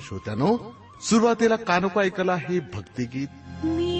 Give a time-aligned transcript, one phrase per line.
[0.00, 0.56] श्रोत्यानो
[1.00, 3.28] सुरुवातीला कानोपा ऐकला हे भक्तिगीत.
[3.64, 3.93] मी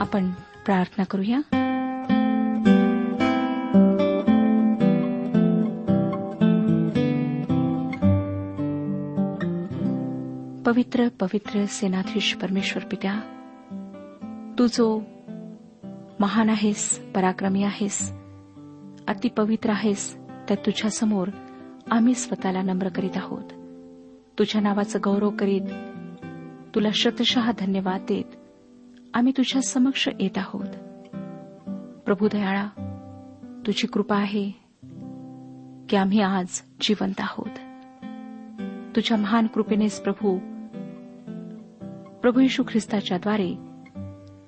[0.00, 0.30] आपण
[0.64, 1.40] प्रार्थना करूया.
[10.66, 13.20] पवित्र पवित्र सेनाधीश परमेश्वर पित्या
[14.58, 15.02] तू जो
[16.20, 18.12] महान आहेस पराक्रमी आहेस
[19.08, 20.16] अतिपवित्र आहेस
[20.48, 21.28] तर तुझ्यासमोर
[21.90, 23.44] आम्ही स्वतःला नम्र करीत आहोत.
[24.38, 25.62] तुझ्या नावाचं गौरव करीत
[26.74, 28.35] तुला शतशः धन्यवाद देत
[29.16, 30.66] आम्ही तुझ्या समक्ष येत आहोत.
[32.04, 32.66] प्रभू दयाळा
[33.66, 34.50] तुझी कृपा आहे
[35.88, 37.50] की आम्ही आज जिवंत आहोत.
[38.96, 40.38] तुझ्या महान कृपेनेच प्रभू
[42.22, 43.54] प्रभू येशू ख्रिस्ताच्या द्वारे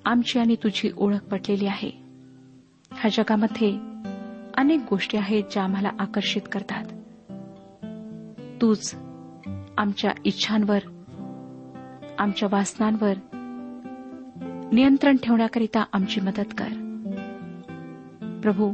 [0.05, 1.91] आमची आणि तुझी ओळख पटलेली आहे.
[2.91, 3.79] ह्या जगामध्ये
[4.57, 6.85] अनेक गोष्टी आहेत ज्या आम्हाला आकर्षित करतात.
[8.61, 8.95] तूच
[9.77, 10.79] आमच्या इच्छांवर
[12.19, 13.13] आमच्या वासनांवर
[14.71, 16.67] नियंत्रण ठेवण्याकरिता आमची मदत कर.
[18.43, 18.73] प्रभू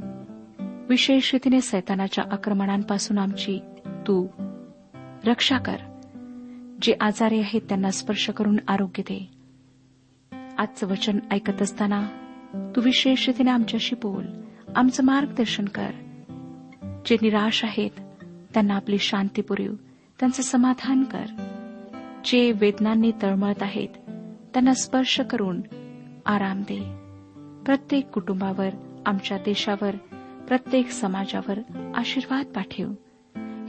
[0.90, 4.28] विशेष रीतीने सैतानाच्या आक्रमणांपासून आमची तू
[5.26, 5.76] रक्षा कर.
[6.82, 9.32] जे आजारी आहेत त्यांना स्पर्श करून आरोग्य दे.
[10.58, 12.08] आजचं वचन ऐकत असताना
[12.76, 14.26] तू विशेष रीतीने आमच्याशी बोल.
[14.76, 15.92] आमचं मार्गदर्शन कर.
[17.06, 17.92] जे निराश आहेत
[18.54, 19.74] त्यांना आपली शांती पुरव.
[20.20, 21.26] त्यांचं समाधान कर.
[22.26, 23.90] जे वेदनांनी तळमळत आहेत
[24.54, 25.62] त्यांना स्पर्श करून
[26.25, 26.80] आराम दे
[27.66, 28.69] प्रत्येक कुटुंबावर
[29.06, 29.95] आमच्या देशावर
[30.48, 31.60] प्रत्येक समाजावर
[31.95, 32.92] आशीर्वाद पाठव.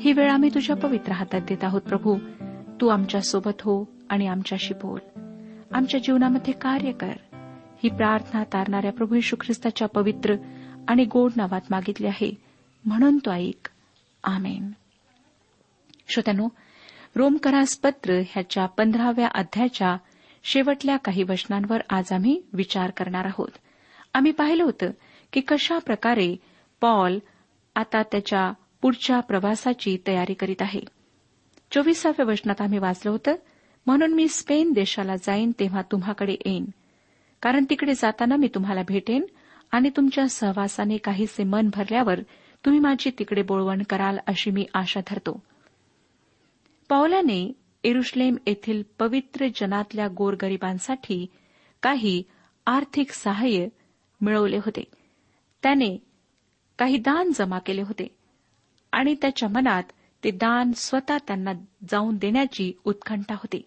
[0.01, 2.19] ही वेळ आम्ही तुझ्या पवित्र हातात देत आहोत प्रभू.
[2.81, 5.21] तू आमच्यासोबत हो आणि आमच्याशी बोल.
[5.73, 7.13] आमच्या जीवनामध्ये कार्य कर.
[7.83, 10.37] ही प्रार्थना तारणाऱ्या प्रभू यशू ख्रिस्ताच्या पवित्र
[10.89, 12.35] आणि गोड नावात मागितली आहे.
[12.85, 13.69] म्हणून तो ऐक.
[14.25, 14.71] आमेन.
[16.09, 16.49] श्रोत्यानो
[17.17, 19.97] रोमकरास पत्र ह्याच्या पंधराव्या अध्यायाच्या
[20.49, 23.49] शेवटल्या काही वचनांवर आज आम्ही विचार करणार आहोत.
[24.15, 24.91] आम्ही पाहिलं होतं
[25.33, 26.37] की कशा प्रकारे
[26.81, 27.19] पॉल
[27.75, 28.53] आता त्याच्या
[28.83, 30.81] पुढच्या प्रवासाची तयारी करीत आहे.
[31.71, 33.35] चोवीसाव्या वचनात आम्ही वाचलं होतं
[33.87, 36.65] म्हणून मी स्पेन देशाला जाईन तेव्हा तुम्हाकडे येईन.
[37.43, 39.25] कारण तिकडे जाताना मी तुम्हाला भेटेन
[39.71, 42.21] आणि तुमच्या सहवासाने काहीसे मन भरल्यावर
[42.65, 45.43] तुम्ही माझी तिकडे बोळवण कराल अशी मी आशा धरतो.
[46.89, 47.53] पौलाने
[47.87, 51.27] एरुश्लेम येथील पवित्र जनातल्या गोरगरिबांसाठी
[51.83, 52.23] काही
[52.67, 53.67] आर्थिक सहाय्य
[54.21, 54.85] मिळवले होते.
[55.63, 55.97] त्याने
[56.79, 58.07] काही दान जमा केले होते
[58.93, 59.83] आणि त्याच्या मनात
[60.25, 61.53] ते दान स्वतः त्यांना
[61.91, 63.63] जाऊन देण्याची उत्कंठा होती.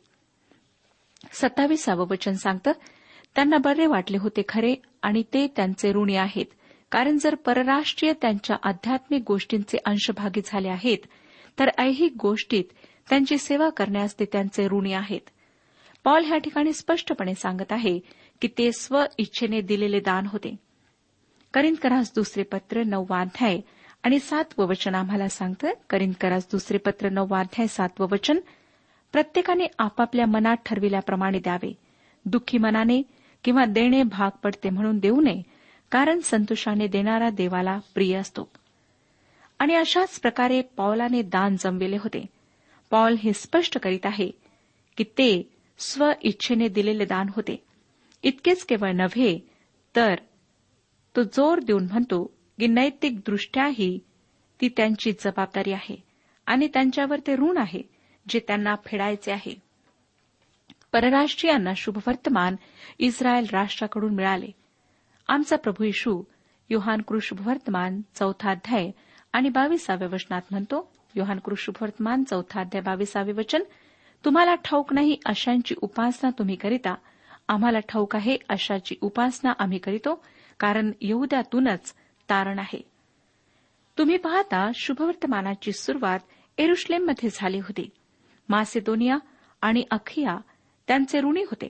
[1.32, 2.72] सत्तावीसावं वचन सांगतं
[3.36, 6.46] त्यांना बरे वाटले होते खरे आणि ते त्यांचे ऋणी आहेत.
[6.92, 11.06] कारण जर परराष्ट्रीय त्यांच्या आध्यात्मिक गोष्टींचे अंशभागी झाले आहेत
[11.60, 12.64] तर ऐहिक गोष्टीत
[13.10, 15.30] त्यांची सेवा करण्यास ते त्यांचे ऋणी आहेत.
[16.04, 18.00] पॉल ह्या ठिकाणी स्पष्टपणे सांगत आहे
[18.42, 20.56] की ते स्व इच्छेने दिलेले दान होते.
[21.54, 23.60] करिंदकरास दुसरे पत्र नववाध्याय
[24.04, 28.40] आणि सातवं वचन आम्हाला सांगतं करिंदकरास दुसरे पत्र नववाध्याय सातवं वचन
[29.12, 31.74] प्रत्येकाने आपापल्या मनात ठरविल्याप्रमाणे द्यावे.
[32.26, 33.02] दुःखी मनाने
[33.44, 35.42] किंवा देणे भाग पडते म्हणून देऊ नये
[35.92, 38.50] कारण संतोषाने देणारा देवाला प्रिय असतो.
[39.60, 42.26] आणि अशाच प्रकारे पावलाने दान जमविले होते.
[42.90, 44.32] पॉल हे स्पष्ट करीत आहे
[44.98, 47.64] की ते स्व इच्छेने दिलेले दान होते.
[48.24, 49.40] इतकेच केवळ नव्हे
[49.96, 50.16] तर
[51.16, 52.24] तो जोर देऊन म्हणतो
[52.60, 54.00] की नैतिकदृष्ट्याही
[54.62, 56.04] ती त्यांची जबाबदारी आहे
[56.46, 57.82] आणि त्यांच्यावर ते ऋण आहे
[58.30, 59.54] जे त्यांना फेडायचे आहे.
[60.94, 62.56] परराष्ट्रीयांना शुभवर्तमान
[63.00, 64.52] इस्रायल राष्ट्राकडून मिळाले.
[65.28, 66.22] आमचा प्रभू येशू
[66.70, 68.92] योहान कृष्भवर्तमान चौथा अध्याय
[69.34, 73.64] आणि बावीसाव्या वचनात म्हणतो योहान शुभवर्तमान चौथा अध्याय बावीसावे वचन
[74.26, 76.96] तुम्हाला ठाऊक नाही अशांची उपासना तुम्ही करिता.
[77.48, 80.24] आम्हाला ठाऊक आहे अशाची उपासना आम्ही करीतो
[80.60, 81.94] कारण येऊद्यातूनच
[82.30, 82.82] तारण आहे.
[83.98, 86.20] तुम्ही पाहता शुभवर्तमानाची सुरुवात
[86.58, 87.90] एरुश्लेममध्ये झाली होती.
[88.50, 89.18] मासेदोनिया
[89.62, 90.38] आणि अखिया
[90.88, 91.68] त्यांचे ऋणी होते.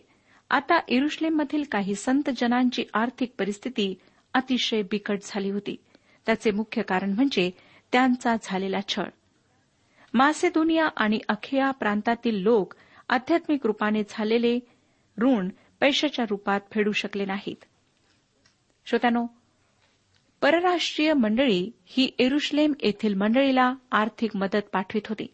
[0.49, 3.95] आता एरुश्लेममधील काही संत जनांची आर्थिक परिस्थिती
[4.33, 5.75] अतिशय बिकट झाली होती.
[6.25, 7.51] त्याचे मुख्य कारण म्हणजे
[7.91, 9.03] त्यांचा झालेला छळ.
[10.13, 12.73] मासेदुनिया आणि अखिया प्रांतातील लोक
[13.09, 14.59] आध्यात्मिक रुपाने झालेले
[15.17, 15.49] ऋण
[15.79, 17.65] पैशाच्या रुपात फेडू शकले नाहीत.
[18.85, 19.25] श्रोत्यानो
[20.41, 25.27] परराष्ट्रीय मंडळी ही एरुश्लेम येथील मंडळीला आर्थिक मदत पाठवित होती.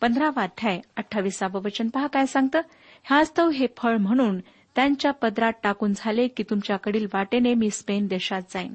[0.00, 2.60] पंधरावा अध्याय अठ्ठावीसावं वचन पहा काय सांगतं?
[3.04, 4.38] ह्यास्तव हे फळ म्हणून
[4.74, 8.74] त्यांच्या पदरात टाकून झाले की तुमच्याकडील वाटेने मी स्पेन देशात जाईन.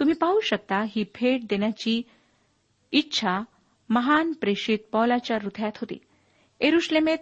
[0.00, 2.02] तुम्ही पाहू शकता ही भेट देण्याची
[2.92, 3.42] इच्छा
[3.90, 5.98] महान प्रेषित पॉलाच्या हृदयात होती.
[6.60, 7.18] एरुश्लेमेत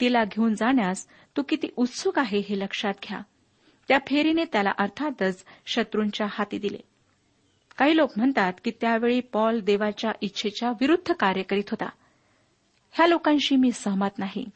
[0.00, 1.06] तिला घेऊन जाण्यास
[1.36, 3.20] तो किती उत्सुक आहे हे लक्षात घ्या.
[3.88, 6.78] त्या फेरीने त्याला अर्थातच शत्रूंच्या हाती दिले.
[7.78, 11.88] काही लोक म्हणतात की त्यावेळी पॉल देवाच्या इच्छेच्या विरुद्ध कार्य करीत होता.
[12.92, 14.46] ह्या लोकांशी मी सहमत नाही.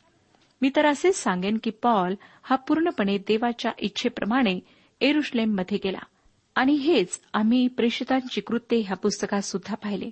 [0.62, 4.61] मी तर असेच सांगेन की पॉल हा पूर्णपणे देवाच्या इच्छेप्रमाणे
[5.00, 5.99] एरुश्लेममध्ये गेला.
[6.55, 10.11] आणि हेच आम्ही प्रेषितांची कृत्ये ह्या पुस्तकात सुद्धा पाहिले.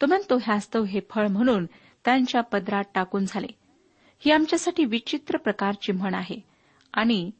[0.00, 1.66] तो म्हणतो ह्यास्तव हे फळ म्हणून
[2.04, 3.46] त्यांच्या पदरात टाकून झाले.
[4.18, 6.40] ही आमच्यासाठी विचित्र प्रकारची म्हण आहे
[6.94, 7.30] आणि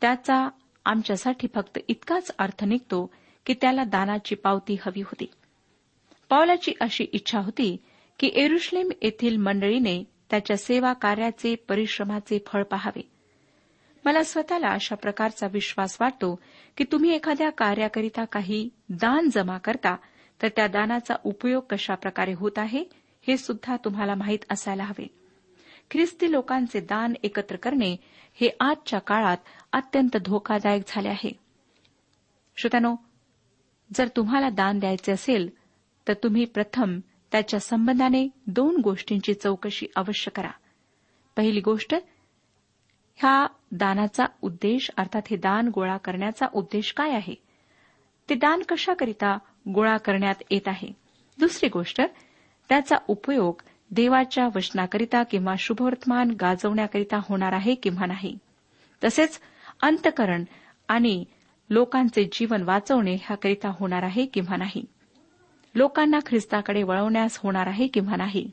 [0.00, 0.48] त्याचा
[0.84, 3.10] आमच्यासाठी फक्त इतकाच अर्थ निघतो
[3.46, 5.26] की त्याला दानाची पावती हवी होती.
[6.28, 7.76] पावलाची अशी इच्छा होती
[8.18, 13.08] की एरुश्लेम येथील मंडळीने त्याच्या सेवा कार्याचे परिश्रमाचे फळ पाहावे.
[14.04, 16.40] मला स्वतःला अशा प्रकारचा विश्वास वाटतो
[16.76, 19.96] की तुम्ही एखाद्या कार्याकरिता काही दान जमा करता
[20.44, 22.84] तर त्या दानाचा उपयोग कशा प्रकारे होत आहे
[23.28, 25.06] हे सुद्धा तुम्हाला माहीत असायला हवे.
[25.90, 27.96] ख्रिस्ती लोकांचे दान एकत्र करणे
[28.34, 29.36] हे आजच्या काळात
[29.72, 31.32] अत्यंत धोकादायक झाले आहे.
[32.56, 32.96] श्रोत्यानो
[33.94, 35.50] जर तुम्हाला दान द्यायचे असेल
[36.08, 37.00] तर तुम्ही प्रथम
[37.32, 40.50] त्याच्या संबंधाने दोन गोष्टींची चौकशी अवश्य करा.
[41.36, 41.94] पहिली गोष्ट
[43.16, 47.34] ह्या दानाचा उद्देश अर्थात हे दान गोळा करण्याचा उद्देश काय आहे?
[48.28, 50.88] ते दान कशाकरिता गोळा करण्यात येत आहे.
[51.38, 52.00] दुसरी गोष्ट
[52.68, 58.38] त्याचा उपयोग देवाच्या वचनाकरिता किंवा शुभवर्तमान गाजवण्याकरिता होणार आहे किंवा नाही.
[59.04, 59.40] तसेच
[59.82, 60.44] अंतकरण
[60.88, 61.24] आणि
[61.70, 64.84] लोकांचे जीवन वाचवणे ह्याकरिता होणार आहे किंवा नाही.
[65.74, 68.50] लोकांना ख्रिस्ताकडे वळवण्यास होणार आहे किंवा नाही.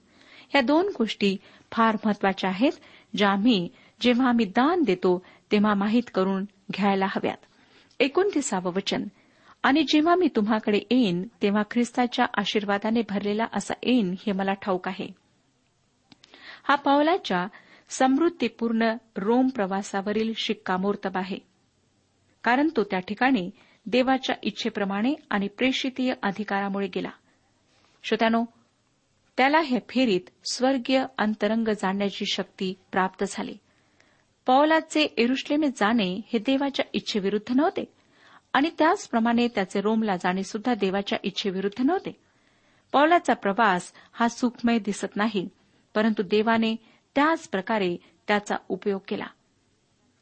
[0.56, 1.38] या दोन गोष्टी
[1.72, 2.72] फार महत्त्वाच्या आहेत
[3.16, 3.70] ज्या आम्ही
[4.02, 7.38] जेव्हा आम्ही दान देतो तेव्हा माहीत करून घ्यायला हव्यात.
[8.00, 9.04] एकोणतीसावं वचन.
[9.64, 15.08] आणि जेव्हा मी तुम्हाकडे येईन तेव्हा ख्रिस्ताच्या आशीर्वादाने भरलेला असा येईन हे मला ठाऊक आहे.
[16.64, 17.48] हा पावलाच्या
[17.90, 21.38] समृद्धीपूर्ण रोम प्रवासावरील शिक्कामोर्तब आहे.
[22.44, 23.52] कारण तो त्या ठिकाणी
[23.86, 27.10] देवाच्या इच्छेप्रमाणे आणि प्रेषितीय अधिकारामुळे गेला.
[28.04, 28.44] श्रोत्यानो
[29.38, 33.58] त्याला हे फेरीत स्वर्गीय अंतरंग जाणण्याची शक्ती प्राप्त झाली.
[34.46, 37.84] पौलाचे एरुश्लेमे जाणे हे देवाच्या इच्छेविरुद्ध नव्हते.
[38.54, 42.12] आणि त्याचप्रमाणे त्याचे रोमला जाणे सुद्धा देवाच्या इच्छेविरुद्ध नव्हते.
[42.92, 45.50] पौलाचा प्रवास हा सुखमय दिसत नाही
[45.96, 46.76] परंतु देवाने
[47.16, 49.26] त्याच प्रकारे त्याचा उपयोग केला.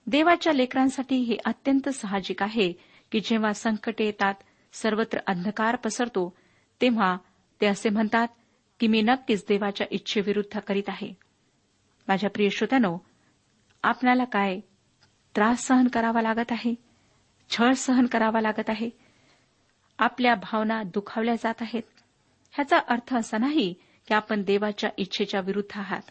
[0.08, 2.74] देवाच्या लेकरांसाठी हे अत्यंत साहजिक आहे
[3.12, 4.34] की जेव्हा संकटे येतात
[4.74, 6.34] सर्वत्र अंधकार पसरतो
[6.82, 7.18] तेव्हा
[7.62, 8.28] ते असे म्हणतात
[8.80, 11.14] की मी नक्कीच देवाच्या इच्छेविरुद्ध करीत आहे.
[12.08, 12.98] माझ्या प्रिय श्रोत्यानो
[13.84, 14.60] आपल्याला काय
[15.36, 16.89] त्रास सहन करावा लागत आहे?
[17.50, 18.90] छळ सहन करावा लागत आहे.
[19.98, 21.84] आपल्या भावना दुखावल्या जात आहेत.
[22.52, 23.74] ह्याचा अर्थ असा नाही
[24.08, 26.02] की आपण देवाच्या इच्छेच्या विरुद्ध आहात.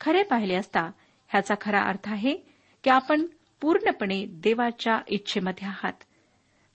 [0.00, 0.90] खरे पाहिले असता
[1.28, 2.36] ह्याचा खरा अर्थ आहे
[2.84, 3.26] की आपण
[3.60, 5.92] पूर्णपणे देवाच्या इच्छेमध्ये आहात.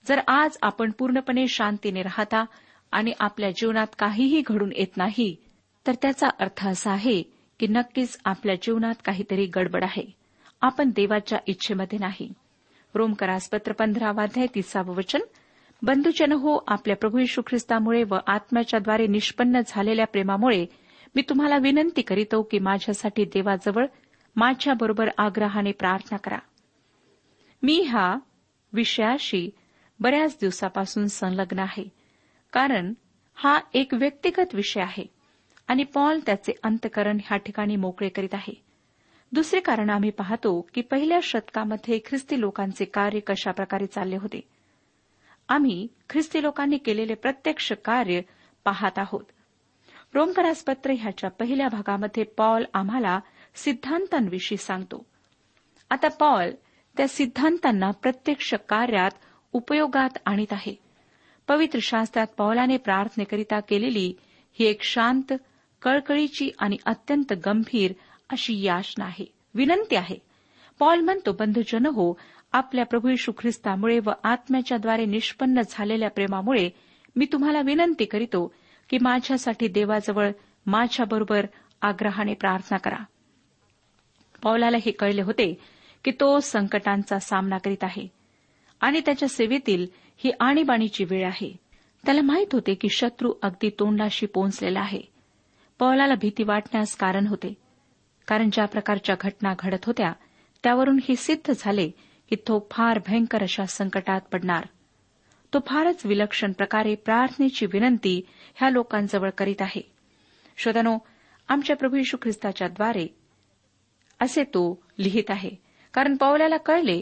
[0.06, 2.44] जर आज आपण पूर्णपणे शांतीने राहता
[2.92, 5.36] आणि आपल्या जीवनात काहीही घडून येत नाही
[5.86, 7.22] तर त्याचा अर्थ असा आहे
[7.60, 10.14] की नक्कीच आपल्या जीवनात काहीतरी गडबड आहे.
[10.60, 12.32] आपण देवाच्या इच्छेमध्ये नाही.
[12.94, 15.20] रोमकरासपत्र पंधरावाध्याय तिसावं वचन.
[15.82, 20.66] बंधुजन हो आपल्या प्रभू यशू ख्रिस्तामुळे व आत्म्याच्याद्वारे निष्पन्न झालेल्या प्रेमामुळे
[21.14, 23.86] मी तुम्हाला विनंती करीतो की माझ्यासाठी देवाजवळ
[24.36, 26.38] माझ्याबरोबर आग्रहाने प्रार्थना करा.
[27.62, 28.18] मी हा
[28.72, 29.50] विषयाशी
[30.00, 31.84] बऱ्याच दिवसापासून संलग्न आहे
[32.52, 32.92] कारण
[33.34, 35.04] हा एक व्यक्तिगत विषय आहे
[35.68, 38.54] आणि पॉल त्याचे अंतकरण ह्या ठिकाणी मोकळे करीत आहे.
[39.32, 44.40] दुसरे कारण आम्ही पाहतो की पहिल्या शतकामध्ये ख्रिस्ती लोकांचे कार्य कशाप्रकारे चालले होते?
[45.48, 48.20] आम्ही ख्रिस्ती लोकांनी केलेले प्रत्यक्ष कार्य
[48.64, 49.24] पाहत आहोत.
[50.14, 53.20] रोमकरासपत्र ह्याच्या पहिल्या भागामध्ये पॉल आम्हाला
[53.54, 55.06] सिद्धांतांविषयी सांगतो.
[55.90, 56.50] आता पॉल
[56.96, 59.10] त्या सिद्धांतांना प्रत्यक्ष कार्यात
[59.52, 60.74] उपयोगात आणीत आहे.
[61.48, 64.14] पवित्र शास्त्रात पौलाने प्रार्थनेकरिता केलेली
[64.52, 65.32] ही एक शांत
[65.82, 67.92] कळकळीची आणि अत्यंत गंभीर
[68.32, 69.24] अशी याचना आहे
[69.54, 70.16] विनंती आहे.
[70.78, 72.18] पॉल म्हणतो बंधुजन हो
[72.52, 76.70] आपल्या प्रभू यशू ख्रिस्तामुळे व आत्म्याच्याद्वारे निष्पन्न झालेल्या प्रेमामुळे
[77.16, 78.54] मी तुम्हाला विनंती करीतो
[78.88, 80.30] की माझ्यासाठी देवाजवळ
[80.66, 81.46] माझ्याबरोबर
[81.82, 83.04] आग्रहाने प्रार्थना करा.
[84.42, 85.58] पौलाला हे कळले होते
[86.04, 88.08] की तो संकटांचा सामना करीत आहे
[88.80, 89.86] आणि त्याच्या सेवेतील
[90.16, 91.56] ही आणीबाणीची वेळ आहे.
[92.04, 95.00] त्याला माहीत होते की शत्रू अगदी तोंडाशी पोचलेला आहे.
[95.78, 97.61] पौलाला भीती वाटण्यास कारण होते.
[98.26, 100.12] कारण ज्या प्रकारच्या घटना घडत होत्या
[100.62, 101.90] त्यावरून हे सिद्ध झाले
[102.30, 104.64] की तो फार भयंकर अशा संकटात पडणार.
[105.54, 109.92] तो फारच विलक्षण प्रकारे प्रार्थनेची विनंती ह्या लोकांजवळ करीत आहे.
[110.56, 110.98] श्रोतनो
[111.48, 113.06] आमच्या प्रभू यशू ख्रिस्ताच्याद्वारे
[114.20, 115.50] असे तो लिहित आहे.
[115.92, 117.00] कारण पावलाला कळले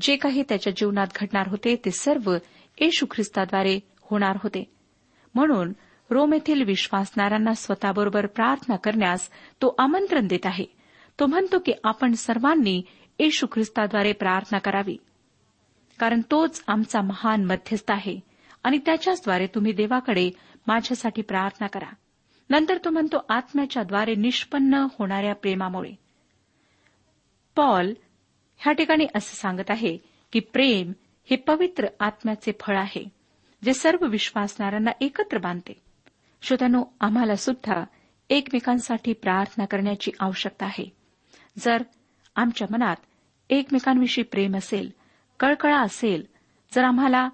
[0.00, 2.34] जे काही त्याच्या जीवनात घडणार होते ते सर्व
[2.80, 4.70] येशू ख्रिस्ताद्वारे होणार होते.
[5.34, 5.72] म्हणून
[6.10, 9.28] रोम येथील विश्वासणाऱ्यांना स्वतःबरोबर प्रार्थना करण्यास
[9.62, 10.64] तो आमंत्रण देत आहे.
[11.20, 12.82] तो म्हणतो की आपण सर्वांनी
[13.18, 14.96] येशू ख्रिस्ताद्वारे प्रार्थना करावी.
[15.98, 18.20] कारण तोच आमचा महान मध्यस्थ आहे
[18.62, 20.30] आणि त्याच्याचद्वारे तुम्ही देवाकडे
[20.66, 21.94] माझ्यासाठी प्रार्थना करा.
[22.50, 25.92] नंतर तो म्हणतो आत्म्याच्याद्वारे निष्पन्न होणाऱ्या प्रेमामुळे.
[27.56, 27.92] पॉल
[28.56, 29.98] ह्या ठिकाणी असं सांगत आहे
[30.32, 30.92] की प्रेम
[31.30, 33.08] हे पवित्र आत्म्याचे फळ आहे
[33.64, 35.85] जे सर्व विश्वासणाऱ्यांना एकत्र बांधते.
[36.42, 37.84] श्रोत्यानो आम्हाला सुद्धा
[38.30, 40.92] एकमेकांसाठी प्रार्थना करण्याची आवश्यकता आहे.
[41.58, 41.82] जर
[42.36, 42.96] आमच्या मनात
[43.50, 44.90] एकमेकांविषयी प्रेम असेल
[45.40, 46.26] कळकळा असेल
[46.74, 47.28] जर आम्हाला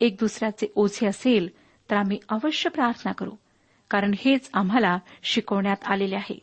[0.00, 1.48] एक दुसऱ्याचे ओझे असेल
[1.90, 3.30] तर आम्ही अवश्य प्रार्थना करू
[3.90, 6.38] कारण हेच आम्हाला शिकवण्यात आलेले आहे.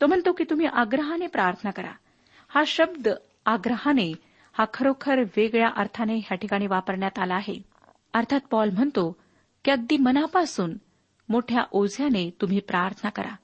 [0.00, 1.92] तो म्हणतो की तुम्ही आग्रहाने प्रार्थना करा.
[2.48, 3.08] हा शब्द
[3.46, 4.12] आग्रहाने
[4.52, 7.62] हा खरोखर वेगळ्या अर्थाने ह्या ठिकाणी वापरण्यात आला आहे.
[8.14, 9.16] अर्थात पॉल म्हणतो
[9.64, 10.76] की अगदी मनापासून
[11.32, 13.36] मोठ्या ओझ्याने तुम्ही प्रार्थना करा.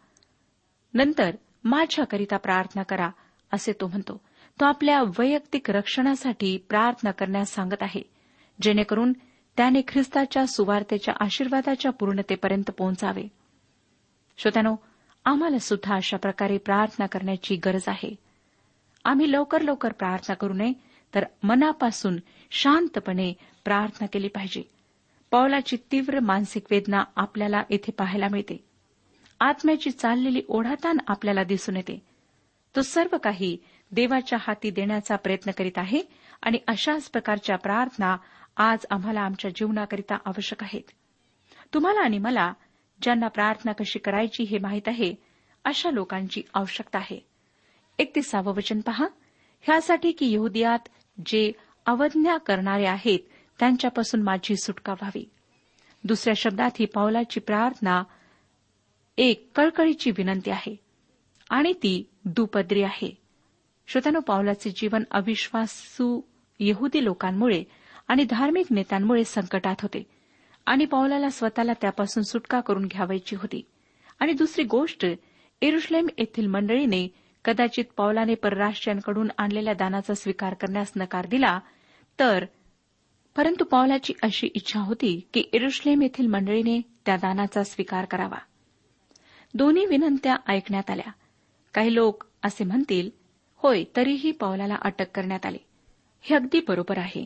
[0.95, 3.11] नंतर माझ्याकरिता प्रार्थना करा
[3.53, 4.21] असे तो म्हणतो.
[4.61, 8.03] तो आपल्या वैयक्तिक रक्षणासाठी प्रार्थना करण्यास सांगत आहे
[8.63, 9.13] जेणेकरून
[9.57, 13.29] त्याने ख्रिस्ताच्या सुवार्तेच्या आशीर्वादाच्या पूर्णतेपर्यंत पोहोचावे.
[14.39, 14.77] श्रोत्यानो
[15.25, 18.15] आम्हाला सुद्धा अशा प्रकारे प्रार्थना करण्याची गरज आहे.
[19.05, 20.73] आम्ही लवकर लवकर प्रार्थना करू नये
[21.15, 22.17] तर मनापासून
[22.51, 23.33] शांतपणे
[23.65, 24.78] प्रार्थना केली पाहिजे.
[25.31, 28.65] पौलाची तीव्र मानसिक वेदना आपल्याला येथे पाहायला मिळते.
[29.41, 32.03] आत्म्याची चाललेली ओढाताण आपल्याला दिसून येते.
[32.77, 33.59] तो सर्व काही
[33.93, 36.03] देवाच्या हाती देण्याचा प्रयत्न करीत आहे
[36.43, 38.17] आणि अशाच प्रकारच्या प्रार्थना
[38.57, 40.91] आज आम्हाला आमच्या जीवनाकरिता आवश्यक आहेत.
[41.75, 42.53] तुम्हाला आणि मला
[43.03, 45.15] ज्यांना प्रार्थना कशी करायची हे माहीत आहे
[45.65, 47.27] अशा लोकांची आवश्यकता आहे.
[47.99, 49.07] एकतीसावं वचन पहा.
[49.61, 50.89] ह्यासाठी की यहुदियात
[51.27, 51.53] जे
[51.87, 53.19] अवज्ञा करणारे आहेत
[53.61, 55.31] त्यांच्यापासून माझी सुटका व्हावी.
[56.05, 58.03] दुसऱ्या शब्दात ही पावलाची प्रार्थना
[59.19, 60.77] एक कळकळीची विनंती आहे.
[61.51, 63.17] आणि ती दुपद्री आहे.
[63.87, 66.21] श्रोत्यानो पावलाचे जीवन अविश्वासू
[66.61, 67.65] यहुदी लोकांमुळे
[68.09, 70.07] आणि धार्मिक नेत्यांमुळे संकटात होते.
[70.67, 73.63] आणि पावलाला स्वतःला त्यापासून सुटका करून घ्यावायची होती.
[74.21, 75.07] आणि दुसरी गोष्ट
[75.63, 77.09] एरुश्लेम येथील मंडळीने
[77.45, 81.61] कदाचित पावलाने परराष्ट्रीयांकडून आणलेल्या दानाचा स्वीकार करण्यास नकार दिला
[82.19, 82.45] तर
[83.39, 88.39] परंतु पावलाची अशी इच्छा होती की इरुश्लेम येथील मंडळीने त्या दानाचा स्वीकार करावा.
[89.55, 91.13] दोन्ही विनंत्या ऐकण्यात आल्या.
[91.75, 93.11] काही लोक असे म्हणतील
[93.57, 95.59] होय तरीही पावलाला अटक करण्यात आली.
[96.21, 97.25] हे अगदी बरोबर आहे.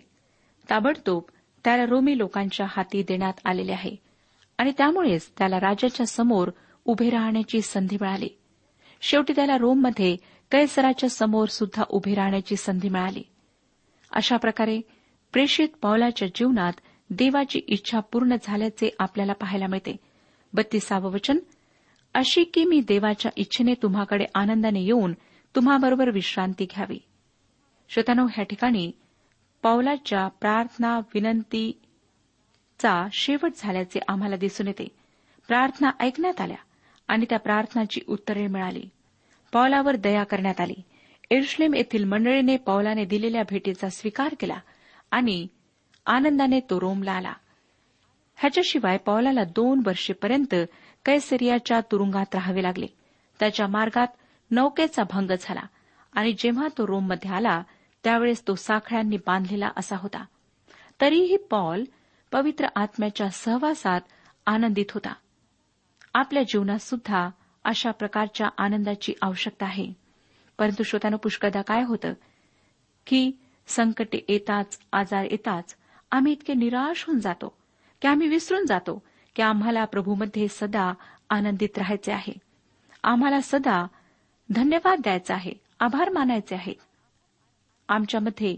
[0.70, 1.22] ताबडतोब
[1.64, 3.96] त्याला रोमी लोकांच्या हाती देण्यात आलेले आहे
[4.58, 6.50] आणि त्यामुळेच त्याला राजाच्या समोर
[6.84, 8.28] उभे राहण्याची संधी मिळाली.
[9.00, 10.16] शेवटी त्याला रोममध्ये
[10.50, 13.22] कैसराच्या समोर सुद्धा उभे राहण्याची संधी मिळाली.
[14.10, 14.80] अशा प्रकारे
[15.32, 16.72] प्रेषित पावलाच्या जीवनात
[17.10, 19.96] देवाची इच्छा पूर्ण झाल्याचे आपल्याला पाहायला मिळते.
[20.52, 21.38] बत्तीसावं वचन
[22.14, 25.14] अशी की मी देवाच्या इच्छेने तुम्हाकडे आनंदाने येऊन
[25.56, 26.98] तुम्हाबरोबर विश्रांती घ्यावी.
[27.88, 28.92] श्रोतानो ह्या ठिकाणी
[29.62, 34.88] पावलाच्या प्रार्थना विनंतीचा शेवट झाल्याचे आम्हाला दिसून येते.
[35.48, 36.56] प्रार्थना ऐकण्यात आल्या
[37.08, 38.84] आणि त्या प्रार्थनाची उत्तरे मिळाली.
[39.52, 40.74] पावलावर दया करण्यात आली.
[41.30, 44.56] एरुश्लेम येथील मंडळीने पावलाने दिलेल्या भेटीचा स्वीकार केला
[45.12, 45.46] आणि
[46.06, 47.32] आनंदाने तो रोमला आला
[48.36, 50.54] ह्याच्याशिवाय पावलाला दोन वर्षेपर्यंत
[51.04, 52.86] कैसरियाच्या तुरुंगात राहावे लागले.
[53.40, 54.06] त्याच्या मार्गात
[54.50, 55.62] नौकेचा भंग झाला
[56.12, 57.62] आणि जेव्हा तो रोममध्ये आला
[58.04, 60.24] त्यावेळेस तो साखळ्यांनी बांधलेला असा होता.
[61.00, 61.84] तरीही पॉल
[62.32, 64.00] पवित्र आत्म्याच्या सहवासात
[64.46, 65.14] आनंदित होता.
[66.14, 67.28] आपल्या जीवनात सुद्धा
[67.64, 69.92] अशा प्रकारच्या आनंदाची आवश्यकता आहे.
[70.58, 72.12] परंतु श्रोत्यानं पुष्कळदा काय होतं
[73.06, 73.32] की
[73.74, 75.76] संकटे येताच आजार येताच
[76.10, 77.48] आम्ही इतके निराश होऊन जातो
[78.02, 79.02] की आम्ही विसरून जातो
[79.36, 80.92] की आम्हाला प्रभूमध्ये सदा
[81.30, 82.32] आनंदित राहायचे आहे.
[83.02, 83.86] आम्हाला सदा
[84.50, 86.74] धन्यवाद द्यायचा आहे आभार मानायचे आहेत.
[87.88, 88.56] आमच्यामध्ये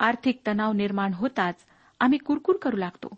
[0.00, 1.54] आर्थिक तणाव निर्माण होताच
[2.00, 3.08] आम्ही कुरकुर करू लागतो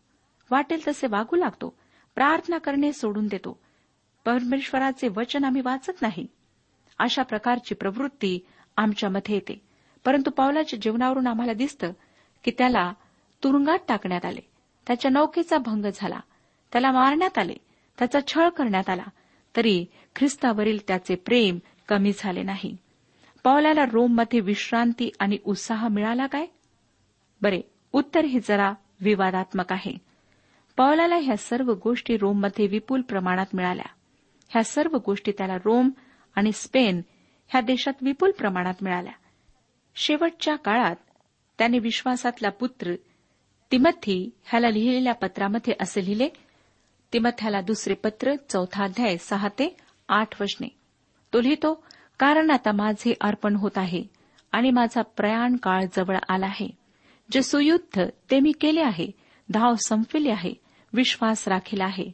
[0.51, 1.75] वाटेल तसे वागू लागतो
[2.15, 3.59] प्रार्थना करणे सोडून देतो.
[4.25, 6.27] परमेश्वराचे वचन आम्ही वाचत नाही.
[6.99, 8.39] अशा प्रकारची प्रवृत्ती
[8.77, 9.68] आमच्यामध्ये येते.
[10.09, 11.93] परंतु पावलाच्या जीवनावरून आम्हाला दिसतं
[12.45, 12.93] की त्याला
[13.45, 14.41] तुरुंगात टाकण्यात आले.
[14.87, 16.21] त्याच्या नौकेचा भंग झाला.
[16.73, 17.55] त्याला मारण्यात आले.
[17.99, 19.03] त्याचा छळ करण्यात आला.
[19.57, 22.77] तरी ख्रिस्तावरील त्याचे प्रेम कमी झाले नाही.
[23.45, 26.47] पावलाला रोममध्ये विश्रांती आणि उत्साह मिळाला काय?
[27.43, 27.61] बरे
[27.93, 29.99] उत्तर हे जरा विवादात्मक आहे.
[30.77, 33.87] पावलाला ह्या सर्व गोष्टी रोममध्ये विपुल प्रमाणात मिळाल्या.
[34.49, 35.91] ह्या सर्व गोष्टी त्याला रोम
[36.35, 37.01] आणि स्पेन
[37.49, 39.13] ह्या देशात विपुल प्रमाणात मिळाल्या.
[40.01, 40.97] शेवटच्या काळात
[41.59, 42.95] त्याने विश्वासातला पुत्र
[43.73, 46.29] तिमथी ह्याला लिहिलेल्या पत्रामध्ये असे लिहिले
[47.13, 49.77] तिमथ्याला दुसरे पत्र चौथा अध्याय सहा ते
[50.09, 50.69] आठ वचने.
[51.33, 51.85] तो लिहितो
[52.19, 54.05] कारण आता माझे अर्पण होत आहे
[54.53, 56.69] आणि माझा प्रयाण काळ जवळ आला आहे.
[57.31, 59.11] जे सुयुद्ध ते मी केले आहे
[59.53, 60.55] धाव संपविले आहे
[60.93, 62.11] विश्वास राखील आहे.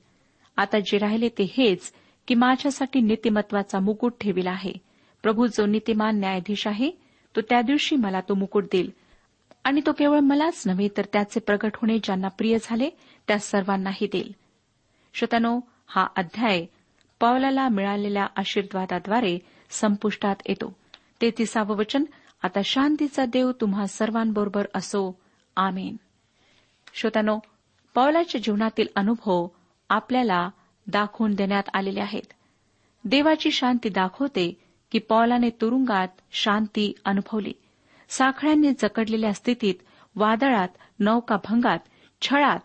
[0.56, 1.92] आता जे राहिले ते हेच
[2.28, 4.72] की माझ्यासाठी नीतिमत्वाचा मुकुट ठेविला आहे.
[5.22, 7.03] प्रभू जो नीतिमान न्यायाधीश आहे
[7.36, 8.90] तो त्या दिवशी मला तो मुकुट देईल.
[9.64, 12.90] आणि तो केवळ मलाच नव्हे तर त्याचे प्रगट होणे ज्यांना प्रिय झाले
[13.28, 14.34] त्या सर्वांनाही देईल.
[15.14, 16.66] श्रोत्यानो हा अध्याय
[17.20, 19.38] पौलाला मिळालेल्या आशीर्वादाद्वारे
[19.70, 20.76] संपुष्टात येतो.
[21.20, 22.04] ते तिसावं वचन
[22.42, 25.20] आता शांतीचा देव तुम्हा सर्वांबरोबर असो.
[25.56, 25.96] आमेन.
[26.94, 27.38] श्रोत्यानो
[27.94, 29.46] पौलाच्या जीवनातील अनुभव
[29.88, 30.50] आपल्याला
[30.86, 32.32] दाखवून देण्यात आलेले आहेत.
[33.04, 34.63] देवाची शांती दाखवते
[34.94, 37.52] की पॉलाने तुरुंगात शांती अनुभवली.
[38.08, 39.74] साखळ्यांनी जकडलेल्या स्थितीत
[40.16, 40.68] वादळात
[41.00, 41.78] नौकाभंगात
[42.22, 42.58] छळात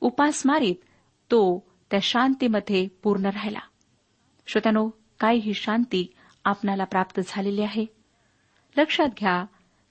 [0.00, 0.74] उपासमारीत
[1.30, 3.58] तो त्या शांतीमध्ये पूर्ण राहिला.
[4.46, 7.86] श्रोत्यानो काय ही शांती आपणाला प्राप्त झालेली आहे.
[8.76, 9.44] लक्षात घ्या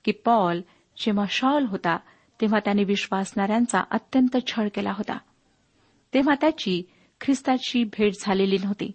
[0.06, 0.62] की पॉल
[0.98, 1.98] जेव्हा शॉल होता
[2.42, 5.18] तेव्हा त्याने विश्वासणाऱ्यांचा अत्यंत छळ केला होता.
[6.14, 6.84] तेव्हा त्याची
[7.22, 8.92] ख्रिस्ताची भेट झालेली नव्हती.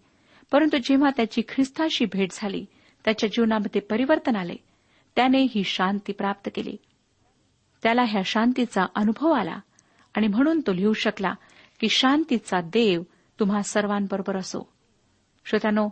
[0.53, 2.67] परंतु जेव्हा त्याची ख्रिस्ताशी भेट झाली
[3.05, 4.57] त्याच्या जीवनामध्ये परिवर्तन आले
[5.17, 6.77] त्याने ही शांती प्राप्त केली.
[7.83, 9.61] त्याला ह्या शांतीचा अनुभव आला
[10.15, 11.35] आणि म्हणून तो लिहू शकला
[11.81, 13.03] की शांतीचा देव
[13.41, 14.73] तुम्हा सर्वांबरोबर असो.
[15.47, 15.89] श्रोत्यानो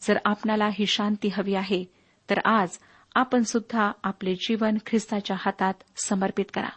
[0.00, 1.84] जर आपणाला ही शांती हवी आहे
[2.30, 2.68] तर आज
[3.14, 6.68] आपण सुद्धा आपले जीवन ख्रिस्ताच्या हातात समर्पित करा.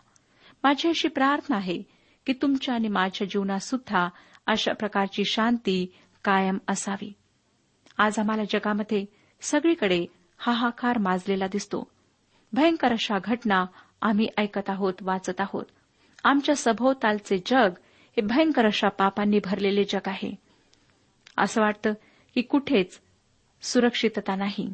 [0.64, 1.84] माझी अशी प्रार्थना आहे
[2.26, 4.10] की तुमच्या आणि माझ्या जीवनात सुद्धा
[4.48, 7.14] अशा प्रकारची शांती कायम असावी.
[7.98, 9.06] आज आम्हाला जगामध्ये
[9.42, 10.06] सगळीकडे
[10.38, 11.88] हाहाकार माजलेला दिसतो.
[12.54, 13.66] भयंकर अशा घटना
[14.02, 15.66] आम्ही ऐकत आहोत वाचत आहोत.
[16.24, 17.70] आमच्या सभोवतालचे जग
[18.18, 20.36] हे भयंकर अशा पापांनी भरलेले जग आहे.
[21.38, 21.94] असं वाटतं
[22.36, 23.00] की कुठेच
[23.62, 24.74] सुरक्षितता नाही.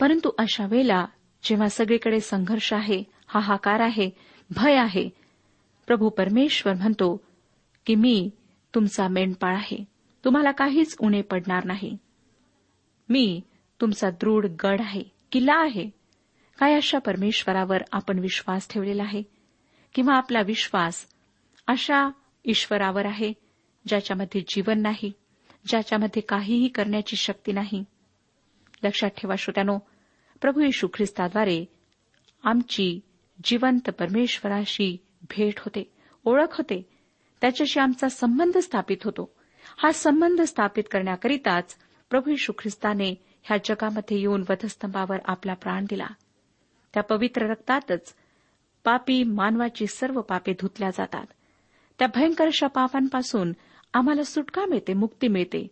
[0.00, 1.06] परंतु अशा वेळेला
[1.42, 4.10] जेव्हा सगळीकडे संघर्ष आहे हाहाकार आहे
[4.56, 5.10] भय आहे
[5.86, 7.20] प्रभू परमेश्वर म्हणतो
[7.86, 8.30] की मी
[8.74, 9.84] तुमचा मेंढपाळ आहे.
[10.24, 11.96] तुम्हाला काहीच उणे पडणार नाही.
[13.10, 13.40] मी
[13.80, 15.90] तुमचा दृढ गड आहे किल्ला आहे.
[16.58, 19.22] काय अशा परमेश्वरावर आपण विश्वास ठेवलेला आहे?
[19.94, 21.06] किंवा आपला विश्वास
[21.66, 22.10] अशा
[22.44, 23.32] ईश्वरावर आहे
[23.86, 25.12] ज्याच्यामध्ये जीवन नाही
[25.66, 27.84] ज्याच्यामध्ये काहीही करण्याची शक्ती नाही?
[28.82, 29.78] लक्षात ठेवा श्रोत्यानो
[30.40, 31.64] प्रभू येशू ख्रिस्ताद्वारे
[32.44, 33.00] आमची
[33.44, 35.92] जिवंत परमेश्वराशी भेट होते
[36.24, 36.88] ओळख होते
[37.40, 39.34] त्याच्याशी आमचा संबंध स्थापित होतो.
[39.76, 41.76] हा संबंध स्थापित करण्याकरिताच
[42.10, 46.06] प्रभू यशू ख्रिस्ताने ह्या जगामध्ये येऊन वधस्तंभावर आपला प्राण दिला.
[46.94, 48.14] त्या पवित्र रक्तातच
[48.84, 51.26] पापी मानवाची सर्व पापे धुतल्या जातात.
[51.98, 53.52] त्या भयंकर अशा पापांपासून
[53.94, 55.66] आम्हाला सुटका मिळते मुक्ती मिळते.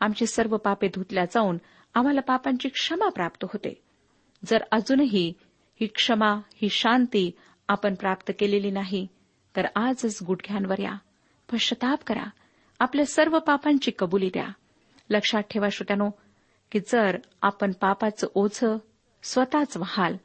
[0.00, 1.58] आमची सर्व पापे धुतल्या जाऊन
[1.94, 3.82] आम्हाला पापांची क्षमा प्राप्त होते.
[4.44, 5.32] जर अजूनही
[5.80, 7.30] ही क्षमा ही शांती
[7.68, 9.06] आपण प्राप्त केलेली नाही
[9.56, 10.94] तर आजच गुडघ्यांवर या.
[11.52, 12.30] पश्चाताप करा.
[12.78, 14.48] आपल्या सर्व पापांची कबुली द्या.
[15.10, 16.10] लक्षात ठेवा श्रोत्यानो
[16.72, 18.76] की जर आपण पापाचं ओझं
[19.22, 20.16] स्वतःच व्हाल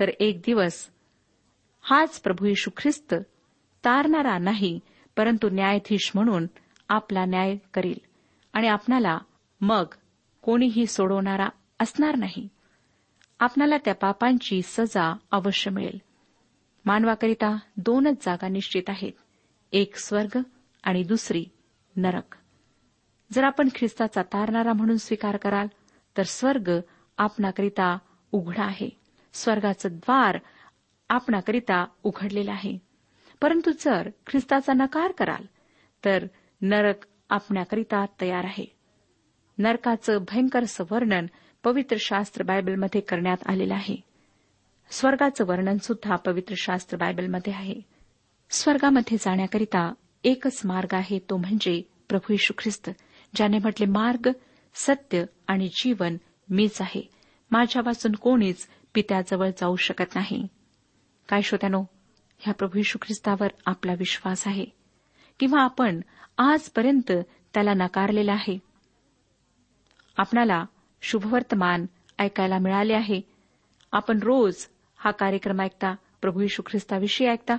[0.00, 0.86] तर एक दिवस
[1.82, 3.14] हाच प्रभू यशू ख्रिस्त
[3.84, 4.80] तारणारा नाही
[5.16, 6.46] परंतु न्यायाधीश म्हणून
[6.88, 7.98] आपला न्याय करील.
[8.52, 9.18] आणि आपणाला
[9.60, 9.84] मग
[10.42, 11.48] कोणीही सोडवणारा
[11.80, 12.48] असणार नाही.
[13.38, 15.98] आपणाला त्या पापांची सजा अवश्य मिळेल.
[16.84, 19.12] मानवाकरिता दोनच जागा निश्चित आहेत
[19.72, 20.38] एक स्वर्ग
[20.82, 21.44] आणि दुसरी
[21.96, 22.34] नरक.
[23.34, 25.66] जर आपण ख्रिस्ताचा तारणारा म्हणून स्वीकार कराल
[26.16, 26.70] तर स्वर्ग
[27.18, 27.98] आपणाकरिता
[28.32, 28.88] उघडा आहे.
[29.32, 30.38] स्वर्गाचं द्वार
[31.08, 32.78] आपणाकरिता उघडलेलं आहे.
[33.42, 35.44] परंतु जर ख्रिस्ताचा नकार कराल
[36.04, 36.26] तर
[36.60, 36.94] नरक
[37.30, 38.76] आपणाकरिता तयार आहे.
[39.58, 41.26] नरकाचं भयंकर वर्णन
[41.64, 43.96] पवित्र शास्त्र बायबलमध्ये करण्यात आलेलं आहे.
[44.90, 47.74] स्वर्गाचं वर्णन सुद्धा पवित्र शास्त्र बायबलमध्ये आहे.
[48.50, 49.94] स्वर्गामध्ये जाण्याकरिता
[50.24, 52.90] एकच मार्ग आहे तो म्हणजे प्रभू यशू ख्रिस्त.
[53.34, 54.30] ज्याने म्हटले मार्ग
[54.74, 56.16] सत्य आणि जीवन
[56.50, 57.08] मीच आहे.
[57.50, 60.46] माझ्यापासून कोणीच पित्याजवळ जाऊ शकत नाही.
[61.28, 61.84] काय श्रोत्यानो
[62.38, 64.64] ह्या प्रभू यशू ख्रिस्तावर आपला विश्वास आहे.
[65.40, 66.00] किंवा आपण
[66.38, 67.12] आजपर्यंत
[67.54, 68.58] त्याला नकारलेला आहे.
[70.16, 70.64] आपणाला
[71.02, 71.86] शुभवर्तमान
[72.18, 73.20] ऐकायला मिळाले आहे.
[73.92, 74.66] आपण रोज
[74.96, 77.56] हा कार्यक्रम ऐकता प्रभू यशू ख्रिस्ताविषयी ऐकता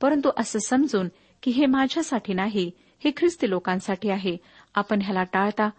[0.00, 1.08] परंतु असं समजून
[1.42, 2.70] की हे माझ्यासाठी नाही
[3.04, 4.36] हे ख्रिस्ती लोकांसाठी आहे.
[4.74, 5.70] आपण ह्याला टाळता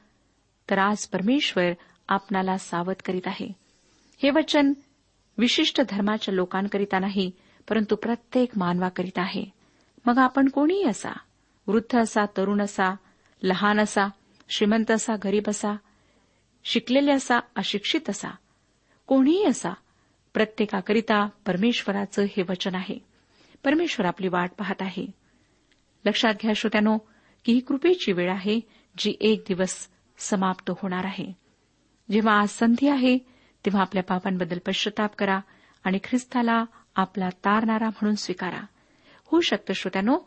[0.70, 1.72] तर आज परमेश्वर
[2.08, 3.48] आपणाला सावध करीत आहे.
[4.24, 4.74] हे वचन
[5.38, 7.32] विशिष्ट धर्माच्या लोकांकरिता नाही
[7.70, 9.46] परंतु प्रत्येक मानवाकरिता आहे.
[10.06, 11.12] मग आपण कोणीही असा
[11.68, 12.96] वृद्ध असा तरुण असा
[13.44, 14.08] लहान असा
[14.50, 15.76] श्रीमंत असा गरीब असा
[16.64, 18.30] शिकलेले असा अशिक्षित असा
[19.08, 19.70] कोणीही असा
[20.34, 22.98] प्रत्येकाकरिता परमेश्वराचं हे वचन आहे.
[23.64, 25.08] परमेश्वर आपली वाट पाहत आहे.
[26.06, 26.98] लक्षात घ्या श्रोत्यानो
[27.46, 28.60] की ही कृपेची वेळ आहे
[28.98, 31.34] जी एक दिवस समाप्त होणार आहे.
[32.12, 33.18] जेव्हा आज संधी आहे
[33.66, 35.40] तेव्हा आपल्या पापांबद्दल पश्चाताप करा
[35.84, 38.62] आणि ख्रिस्ताला आपला तारणारा म्हणून स्वीकारा.
[39.26, 40.18] होऊ शकतं श्रोत्यानो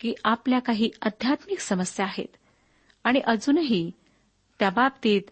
[0.00, 2.36] की आपल्या काही आध्यात्मिक समस्या आहेत
[3.04, 3.90] आणि अजूनही
[4.58, 5.22] त्या बाबतीत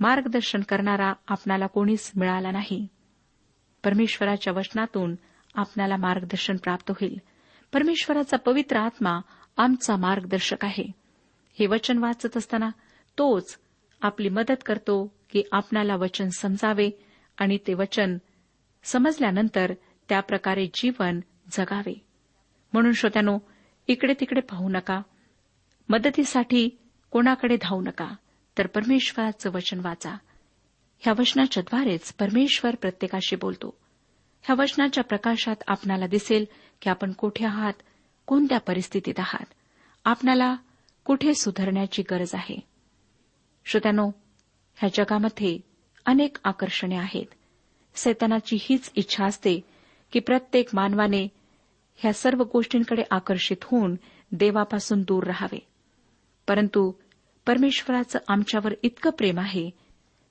[0.00, 2.88] मार्गदर्शन करणारा आपणाला कोणीच मिळाला नाही.
[3.84, 5.14] परमेश्वराच्या वचनातून
[5.54, 7.18] आपणाला मार्गदर्शन प्राप्त होईल.
[7.72, 9.20] परमेश्वराचा पवित्र आत्मा
[9.56, 10.92] आमचा मार्गदर्शक आहे.
[11.58, 12.68] हे वचन वाचत असताना
[13.18, 13.58] तोच
[14.00, 16.90] आपली मदत करतो की आपणाला वचन समजावे
[17.38, 18.18] आणि ते वचन
[18.84, 19.74] समजल्यानंतर
[20.08, 21.20] त्या प्रकारे जीवन
[21.52, 22.06] जगावे.
[22.72, 23.38] म्हणून श्रोत्यानो
[23.88, 25.02] इकडे तिकडे पाहू नका.
[25.88, 26.68] मदतीसाठी
[27.10, 28.08] कोणाकडे धावू नका.
[28.58, 30.10] तर परमेश्वराचं वचन वाचा.
[30.98, 33.76] ह्या वचनाच्याद्वारेच परमेश्वर प्रत्येकाशी बोलतो.
[34.42, 36.44] ह्या वचनाच्या प्रकाशात आपणाला दिसेल
[36.82, 37.72] की आपण कोठे आहात
[38.26, 39.44] कोणत्या परिस्थितीत आहात?
[40.04, 40.56] आपणाला
[41.04, 42.60] कुठे सुधारण्याची गरज आहे?
[43.64, 44.10] श्रोत्यानो
[44.76, 45.58] ह्या जगामध्ये
[46.06, 47.26] अनेक आकर्षणे आहेत.
[47.94, 49.60] सैतानाची हीच इच्छा असते
[50.12, 51.28] की प्रत्येक मानवाने
[51.96, 53.94] ह्या सर्व गोष्टींकडे आकर्षित होऊन
[54.32, 55.58] देवापासून दूर राहावे.
[56.48, 56.92] परंतु
[57.46, 59.70] परमेश्वराचं आमच्यावर इतकं प्रेम आहे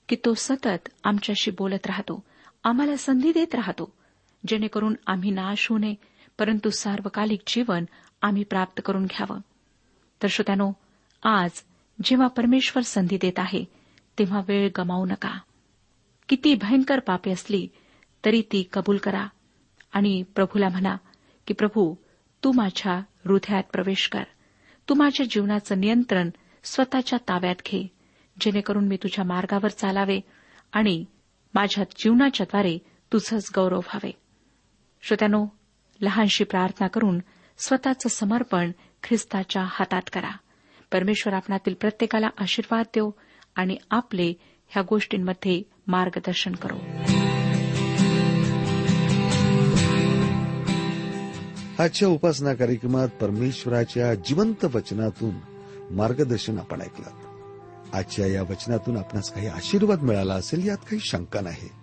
[0.10, 2.24] की तो सतत आमच्याशी बोलत राहतो
[2.64, 3.94] आम्हाला संधी देत राहतो
[4.48, 5.96] जेणेकरून आम्ही नाश होऊ नये
[6.40, 7.86] परंतु सार्वकालिक जीवन
[8.22, 9.40] आम्ही प्राप्त करून घ्यावं.
[10.24, 10.72] तर श्रोत्यानो
[11.24, 11.52] आज
[12.04, 13.66] जेव्हा परमेश्वर संधी देत आहे
[14.20, 15.40] तेव्हा वेळ गमावू नका.
[16.30, 17.68] किती भयंकर पापे असली
[18.26, 19.28] तरी ती कबूल करा
[19.94, 20.96] आणि प्रभूला म्हणा
[21.48, 21.96] की प्रभू
[22.44, 24.24] तू माझ्या हृदयात प्रवेश कर.
[24.90, 26.30] तू माझ्या जीवनाचं नियंत्रण
[26.64, 27.88] स्वतःच्या ताब्यात घे.
[28.42, 30.20] जेणेकरून मी तुझ्या मार्गावर चालावे
[30.72, 31.06] आणि
[31.54, 32.78] माझ्या जीवनाच्याद्वारे
[33.14, 34.12] तुझंच गौरव व्हावे.
[35.02, 35.46] श्रोत्यानो
[36.02, 37.20] लहानशी प्रार्थना करून
[37.58, 38.72] स्वतःचं समर्पण
[39.04, 40.32] ख्रिस्ताच्या हातात करा.
[40.92, 43.10] परमेश्वर आपणातील प्रत्येकाला आशीर्वाद देव
[43.56, 44.34] आणि आपले
[44.68, 46.76] ह्या गोष्टींमध्ये मार्गदर्शन करो.
[51.80, 55.36] आजच्या उपासना कार्यक्रमात परमेश्वराच्या जिवंत वचनातून
[55.92, 57.10] मार्गदर्शन आपण ऐकलं.
[57.94, 61.83] आजच्या या वचनातून आपणास काही आशीर्वाद मिळाला असेल यात काही शंका नाही.